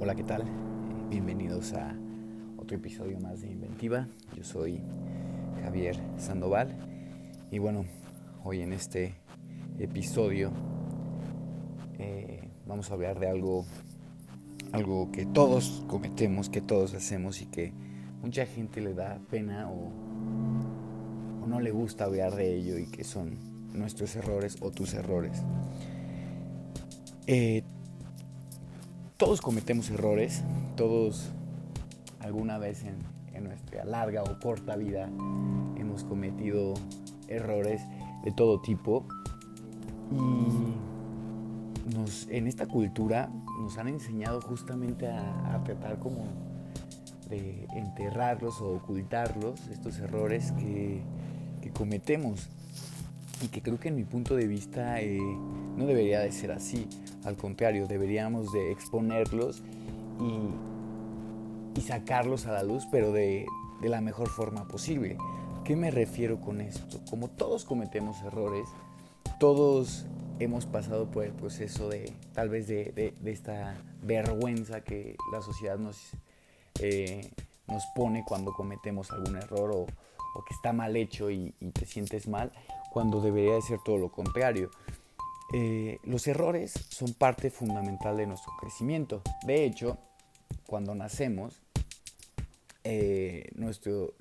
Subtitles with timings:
[0.00, 0.44] Hola, ¿qué tal?
[1.10, 1.94] Bienvenidos a
[2.56, 4.08] otro episodio más de Inventiva.
[4.36, 4.80] Yo soy
[5.62, 6.76] Javier Sandoval
[7.50, 7.84] y bueno,
[8.44, 9.14] hoy en este
[9.78, 10.50] episodio
[11.98, 13.66] eh, vamos a hablar de algo,
[14.72, 17.72] algo que todos cometemos, que todos hacemos y que
[18.22, 19.90] mucha gente le da pena o,
[21.46, 25.42] no le gusta hablar de ello y que son nuestros errores o tus errores.
[27.26, 27.62] Eh,
[29.16, 30.42] todos cometemos errores,
[30.76, 31.30] todos
[32.20, 33.12] alguna vez en,
[33.42, 35.10] nuestra larga o corta vida
[35.76, 36.74] hemos cometido
[37.26, 37.82] errores
[38.22, 39.04] de todo tipo
[40.12, 46.24] y nos, en esta cultura nos han enseñado justamente a, tratar como
[47.28, 51.02] de enterrarlos o ocultarlos, estos errores que,
[51.74, 52.48] cometemos
[53.42, 55.18] y que creo que en mi punto de vista eh,
[55.76, 56.88] no debería de ser así.
[57.24, 59.62] Al contrario, deberíamos de exponerlos
[60.20, 63.44] y, sacarlos a la luz, pero de,
[63.82, 65.18] la mejor forma posible.
[65.64, 67.00] ¿Qué me refiero con esto?
[67.10, 68.68] Como todos cometemos errores,
[69.40, 70.06] todos
[70.38, 75.98] hemos pasado por el proceso de tal vez de, esta vergüenza que la sociedad nos,
[76.80, 77.28] eh,
[77.66, 79.86] nos pone cuando cometemos algún error o,
[80.40, 82.52] que está mal hecho y, te sientes mal,
[82.92, 84.70] cuando debería de ser todo lo contrario.
[85.54, 89.22] Eh, los errores son parte fundamental de nuestro crecimiento.
[89.46, 89.98] De hecho,
[90.66, 91.60] cuando nacemos,
[92.84, 94.12] eh, nuestros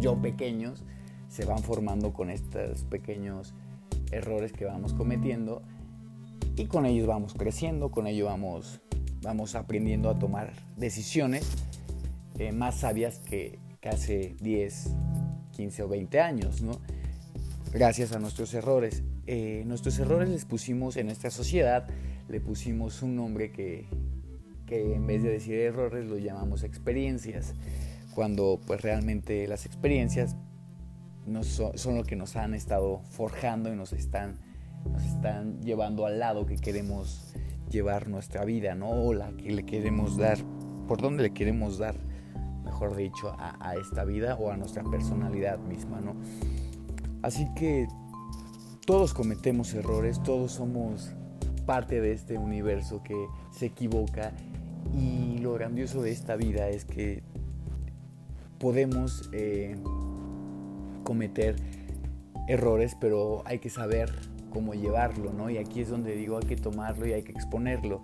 [0.00, 0.82] yo pequeños
[1.28, 3.54] se van formando con estos pequeños
[4.10, 5.62] errores que vamos cometiendo
[6.56, 8.80] y con ellos vamos creciendo, con ellos vamos,
[9.22, 11.48] vamos aprendiendo a tomar decisiones
[12.38, 14.94] eh, más sabias que, que, hace 10,
[15.52, 16.62] 15 o 20 años,
[17.72, 19.02] gracias a nuestros errores.
[19.26, 21.86] Eh, nuestros errores les pusimos en esta sociedad,
[22.28, 23.86] le pusimos un nombre que,
[24.66, 27.54] que en vez de decir errores lo llamamos experiencias,
[28.14, 30.36] cuando pues realmente las experiencias
[31.42, 34.38] son, son, lo que nos han estado forjando y nos están,
[34.90, 37.34] nos están llevando al lado que queremos
[37.70, 38.90] llevar nuestra vida, ¿no?
[38.90, 40.38] O la que le queremos dar,
[40.86, 41.96] por dónde le queremos dar,
[42.68, 46.14] mejor dicho, a, a esta vida o a nuestra personalidad misma, ¿no?
[47.22, 47.88] Así que
[48.86, 51.12] todos cometemos errores, todos somos
[51.66, 54.32] parte de este universo que se equivoca
[54.94, 57.22] y lo grandioso de esta vida es que
[58.58, 59.76] podemos eh,
[61.04, 61.56] cometer
[62.48, 64.10] errores, pero hay que saber
[64.50, 65.50] cómo llevarlo, ¿no?
[65.50, 68.02] Y aquí es donde digo hay que tomarlo y hay que exponerlo.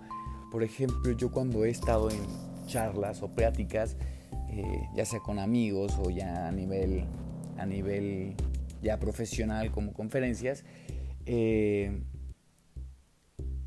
[0.51, 2.21] Por ejemplo, yo cuando he estado en
[2.67, 3.97] charlas o pláticas,
[4.55, 7.03] eh, ya sea con amigos o ya a nivel,
[7.57, 8.35] a nivel
[8.81, 10.63] ya profesional como conferencias,
[11.25, 11.91] eh,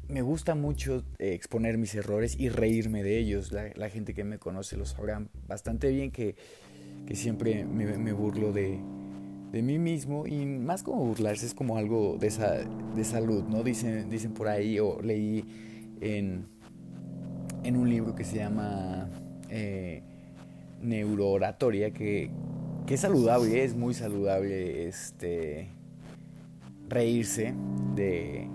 [0.08, 3.52] me gusta mucho eh, exponer mis errores y reírme de ellos.
[3.52, 6.36] La, gente que me conoce lo sabrá bastante bien que,
[7.12, 8.78] siempre me, burlo de,
[9.52, 12.30] mí mismo y más como burlarse es como algo de,
[12.96, 13.62] de salud, ¿no?
[13.62, 15.44] Dicen, dicen por ahí o leí
[16.00, 16.46] en,
[17.62, 19.10] en un libro que se llama
[20.82, 22.30] Neurooratoria que,
[22.86, 25.68] que es saludable, es muy saludable este,
[26.88, 27.54] reírse
[27.94, 28.48] de,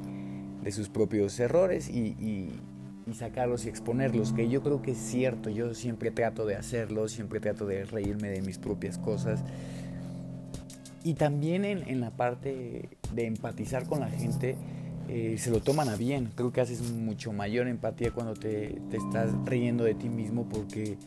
[0.72, 2.50] sus propios errores y,
[3.14, 7.40] sacarlos y exponerlos, que yo creo que es cierto, yo siempre trato de hacerlo, siempre
[7.40, 9.44] trato de reírme de mis propias cosas.
[11.04, 14.56] Y también en, la parte de empatizar con la gente,
[15.10, 16.32] eh, se lo toman a bien.
[16.34, 20.98] Creo que haces mucho mayor empatía cuando te, te estás riendo de ti mismo porque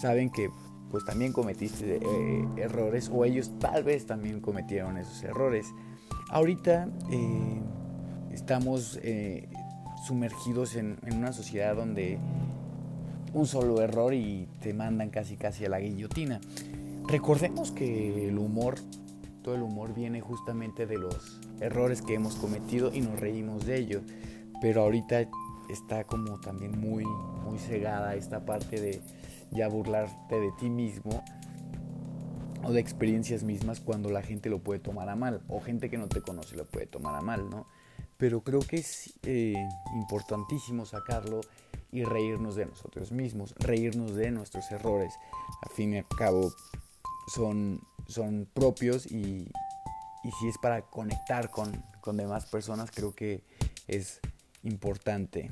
[0.00, 0.50] saben que
[0.90, 5.72] pues también cometiste eh, errores o ellos tal vez también cometieron esos errores.
[6.30, 7.60] Ahorita eh,
[8.32, 9.48] estamos eh,
[10.04, 12.18] sumergidos en, una sociedad donde
[13.32, 16.40] un solo error y te mandan casi casi a la guillotina.
[17.06, 18.74] Recordemos que el humor,
[19.42, 23.78] todo el humor viene justamente de los errores que hemos cometido y nos reímos de
[23.78, 24.02] ellos.
[24.60, 25.28] Pero ahorita
[25.70, 29.00] está como también muy, muy cegada esta parte de
[29.50, 31.22] ya burlarte de ti mismo
[32.62, 35.98] o de experiencias mismas cuando la gente lo puede tomar a mal o gente que
[35.98, 37.66] no te conoce lo puede tomar a mal, ¿no?
[38.16, 39.54] Pero creo que es eh,
[39.94, 41.40] importantísimo sacarlo
[41.90, 45.14] y reírnos de nosotros mismos, reírnos de nuestros errores.
[45.62, 46.52] Al fin y al cabo
[47.34, 49.50] son, son propios y,
[50.22, 53.42] y si es para conectar con, con demás personas, creo que
[53.88, 54.20] es
[54.62, 55.50] importante.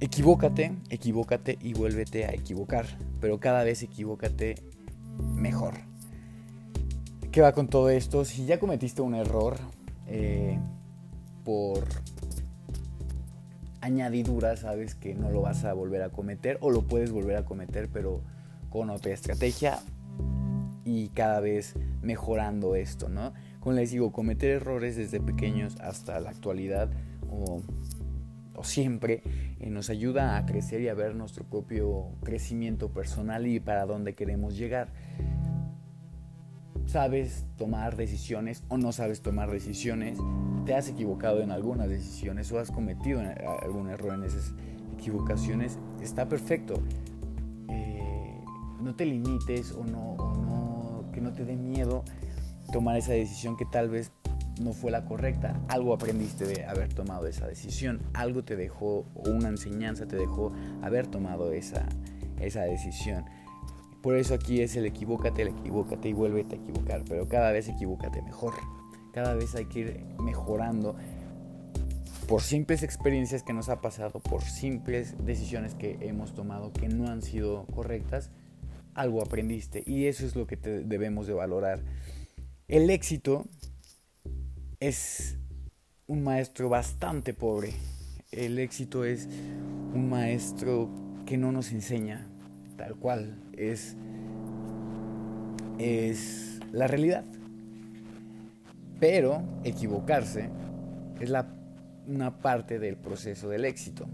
[0.00, 2.86] Equivócate, equivócate y vuélvete a equivocar,
[3.20, 4.56] pero cada vez equivócate
[5.34, 5.74] mejor.
[7.30, 8.24] ¿Qué va con todo esto?
[8.24, 9.56] Si ya cometiste un error,
[10.06, 10.58] eh,
[11.44, 11.84] por
[13.80, 17.44] añadidura sabes que no lo vas a volver a cometer o lo puedes volver a
[17.44, 18.22] cometer pero
[18.70, 19.78] con otra estrategia
[20.84, 23.32] y cada vez mejorando esto, ¿no?
[23.60, 26.90] Como les digo, cometer errores desde pequeños hasta la actualidad
[27.34, 27.62] o,
[28.62, 29.22] siempre
[29.60, 34.14] eh, nos ayuda a crecer y a ver nuestro propio crecimiento personal y para dónde
[34.14, 34.88] queremos llegar.
[36.86, 40.18] Sabes tomar decisiones o no sabes tomar decisiones,
[40.64, 43.20] te has equivocado en algunas decisiones o has cometido
[43.62, 44.54] algún error en esas
[44.94, 46.82] equivocaciones, está perfecto.
[47.68, 48.40] Eh,
[48.80, 52.04] no te limites o no, o no, que no te dé miedo
[52.72, 54.10] tomar esa decisión que tal vez
[54.60, 55.60] no fue la correcta.
[55.68, 60.52] Algo aprendiste de haber tomado esa decisión, algo te dejó, o una enseñanza te dejó
[60.82, 61.86] haber tomado esa,
[62.40, 63.24] esa decisión.
[64.02, 67.68] Por eso aquí es el equivócate, el equivócate y vuélvete a equivocar, pero cada vez
[67.68, 68.54] equivócate mejor.
[69.12, 70.96] Cada vez hay que ir mejorando
[72.26, 77.08] por simples experiencias que nos ha pasado, por simples decisiones que hemos tomado que no
[77.08, 78.30] han sido correctas,
[78.94, 81.82] algo aprendiste y eso es lo que debemos de valorar.
[82.68, 83.46] El éxito
[84.80, 85.36] es
[86.06, 87.72] un maestro bastante pobre.
[88.30, 89.26] El éxito es
[89.94, 90.90] un maestro
[91.26, 92.26] que no nos enseña
[92.76, 93.38] tal cual.
[93.56, 93.96] Es,
[95.78, 97.24] es la realidad.
[99.00, 100.50] Pero equivocarse
[101.20, 101.46] es la,
[102.06, 104.06] una parte del proceso del éxito.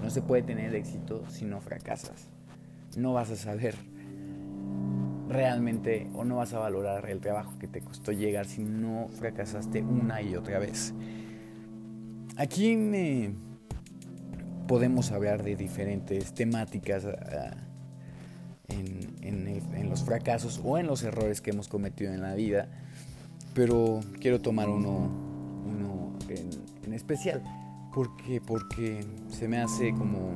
[0.00, 2.28] No se puede tener éxito si no fracasas.
[2.96, 3.74] No vas a saber
[5.32, 9.82] realmente o no vas a valorar el trabajo que te costó llegar si no fracasaste
[9.82, 10.94] una y otra vez.
[12.36, 13.34] Aquí
[14.66, 17.56] podemos hablar de diferentes temáticas ah,
[18.68, 22.68] en, los fracasos o en los errores que hemos cometido en la vida,
[23.54, 25.10] pero quiero tomar uno,
[25.66, 26.16] uno
[26.86, 27.42] en, especial
[27.94, 30.30] porque, porque se me hace como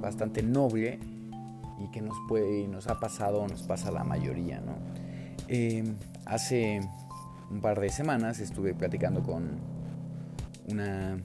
[0.00, 1.00] bastante noble
[1.80, 4.74] y que nos puede nos ha pasado nos pasa la mayoría, ¿no?
[5.48, 5.96] Em,
[6.26, 6.80] hace
[7.50, 9.58] un par de semanas estuve platicando con
[10.68, 11.18] una,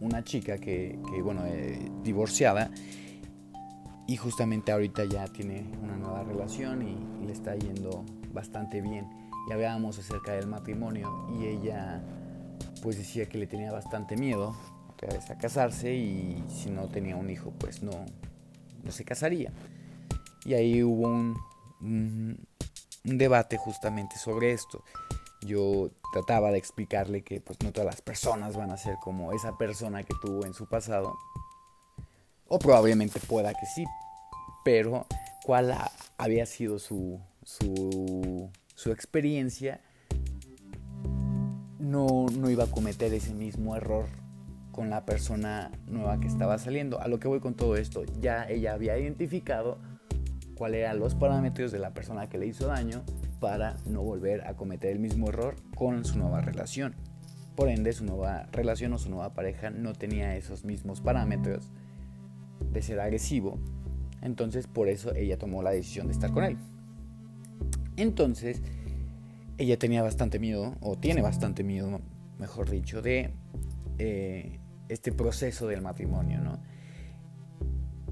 [0.00, 2.70] una chica que, bueno, eh, divorciada
[4.06, 9.06] y justamente ahorita ya tiene una nueva relación y, le está yendo bastante bien.
[9.48, 12.02] Y hablábamos acerca del matrimonio y ella
[12.82, 14.56] pues decía que le tenía bastante miedo
[15.30, 17.92] a casarse y si no tenía un hijo pues no,
[18.82, 19.52] no se casaría.
[20.44, 22.46] Y ahí hubo un,
[23.04, 24.84] debate justamente sobre esto.
[25.42, 29.56] Yo trataba de explicarle que pues no todas las personas van a ser como esa
[29.56, 31.16] persona que tuvo en su pasado.
[32.46, 33.84] O probablemente pueda que sí,
[34.64, 35.06] pero
[35.44, 35.74] cuál
[36.18, 39.80] había sido su, su, su experiencia,
[41.78, 44.21] no, no iba a cometer ese mismo error
[44.72, 47.00] con la persona nueva que estaba saliendo.
[47.00, 49.78] A lo que voy con todo esto, ya ella había identificado
[50.56, 53.02] cuáles eran los parámetros de la persona que le hizo daño
[53.38, 56.94] para no volver a cometer el mismo error con su nueva relación.
[57.54, 61.70] Por ende, su nueva relación o su nueva pareja no tenía esos mismos parámetros
[62.72, 63.58] de ser agresivo.
[64.22, 66.56] Entonces, por eso ella tomó la decisión de estar con él.
[67.96, 68.62] Entonces,
[69.58, 72.00] ella tenía bastante miedo, o tiene bastante miedo,
[72.38, 73.32] mejor dicho, de
[73.98, 74.60] eh,
[74.92, 76.58] este proceso del matrimonio, ¿no?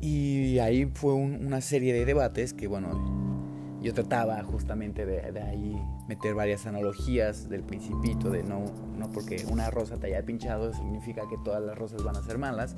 [0.01, 5.77] Y ahí fue una serie de debates que, bueno, yo trataba justamente de, de, ahí
[6.09, 8.65] meter varias analogías del principito, de no,
[8.97, 12.39] no porque una rosa te haya pinchado significa que todas las rosas van a ser
[12.39, 12.77] malas,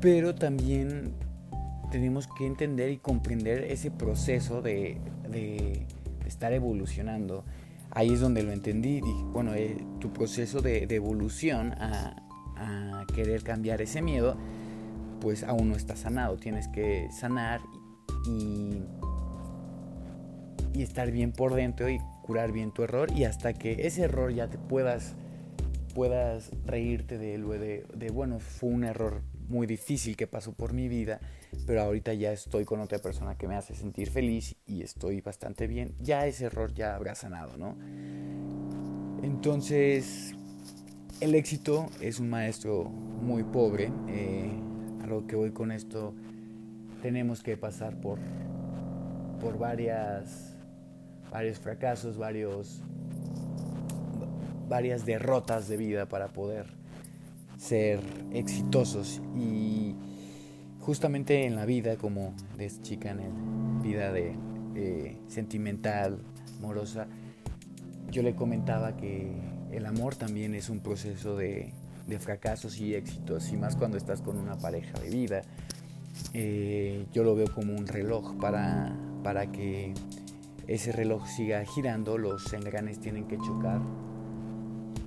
[0.00, 1.14] pero también
[1.90, 5.86] tenemos que entender y comprender ese proceso de, de,
[6.26, 7.44] estar evolucionando.
[7.90, 12.22] Ahí es donde lo entendí, dije, bueno, eh, tu proceso de, de evolución a,
[12.60, 14.36] a querer cambiar ese miedo,
[15.20, 16.36] pues aún no está sanado.
[16.36, 17.60] Tienes que sanar
[18.26, 18.82] y,
[20.80, 24.48] estar bien por dentro y curar bien tu error y hasta que ese error ya
[24.48, 25.14] te puedas
[25.94, 27.44] puedas reírte de él
[27.94, 31.20] de bueno, fue un error muy difícil que pasó por mi vida,
[31.66, 35.66] pero ahorita ya estoy con otra persona que me hace sentir feliz y estoy bastante
[35.66, 37.76] bien, ya ese error ya habrá sanado, ¿no?
[39.22, 40.34] Entonces,
[41.20, 43.92] el éxito es un maestro muy pobre.
[44.08, 44.50] Eh,
[45.02, 46.14] a lo que voy con esto,
[47.02, 48.18] tenemos que pasar por,
[49.40, 50.56] por varias,
[51.30, 52.82] varios fracasos, varios,
[54.68, 56.66] varias derrotas de vida para poder
[57.58, 58.00] ser
[58.32, 59.20] exitosos.
[59.36, 59.94] Y
[60.80, 64.34] justamente en la vida, como de chica, en la vida de,
[64.74, 66.18] eh, sentimental,
[66.58, 67.06] amorosa,
[68.10, 71.72] yo le comentaba que el amor también es un proceso de,
[72.18, 75.42] fracasos y éxitos, y más cuando estás con una pareja de vida.
[76.34, 79.94] Eh, yo lo veo como un reloj para, para que
[80.66, 83.80] ese reloj siga girando, los engranes tienen que chocar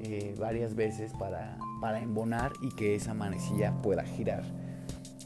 [0.01, 4.43] eh, varias veces para, para embonar y que esa manecilla pueda girar.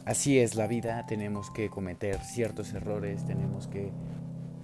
[0.05, 3.91] Así es la vida, tenemos que cometer ciertos errores, tenemos que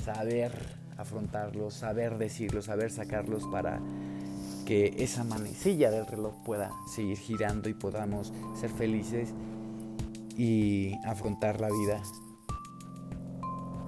[0.03, 0.51] saber
[0.98, 3.82] afrontarlos, saber decirlos, saber sacarlos para
[4.65, 9.29] que esa manecilla del reloj pueda seguir girando y podamos ser felices
[10.38, 12.01] y afrontar la vida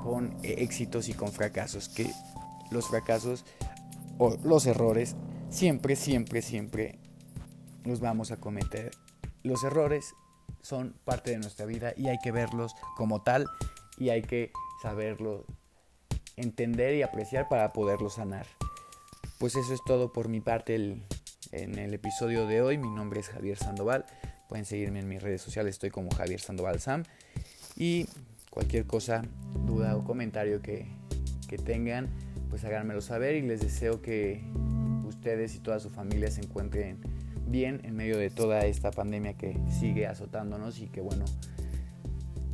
[0.03, 2.11] con éxitos y con fracasos, que
[2.71, 3.43] los fracasos
[4.17, 5.15] o los errores
[5.49, 6.99] siempre, siempre, siempre
[7.83, 8.91] los vamos a cometer.
[9.43, 10.13] Los errores
[10.61, 13.47] son parte de nuestra vida y hay que verlos como tal
[13.97, 14.51] y hay que
[14.81, 15.45] saberlo
[16.35, 18.45] entender y apreciar para poderlo sanar.
[19.37, 20.75] Pues eso es todo por mi parte
[21.51, 22.77] en el episodio de hoy.
[22.77, 24.05] Mi nombre es Javier Sandoval.
[24.47, 27.03] Pueden seguirme en mis redes sociales, estoy como Javier Sandoval Sam.
[27.75, 28.07] Y
[28.49, 29.23] cualquier cosa,
[29.65, 30.87] duda o comentario que,
[31.49, 32.09] que tengan,
[32.49, 34.41] pues háganmelo saber y les deseo que
[35.05, 37.01] ustedes y toda su familia se encuentren
[37.47, 41.25] bien en medio de toda esta pandemia que sigue azotándonos y que bueno,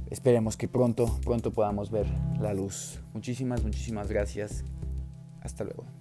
[0.10, 2.08] esperemos que pronto, pronto podamos ver
[2.40, 3.00] la luz.
[3.14, 4.64] Muchísimas, muchísimas gracias.
[5.42, 6.01] Hasta luego.